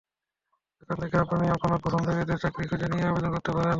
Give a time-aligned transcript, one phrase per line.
[0.81, 3.69] এখান থেকে আপনি আপনার পছন্দের পদের চাকরি খুঁজে নিয়ে আবেদন করতে পারেন।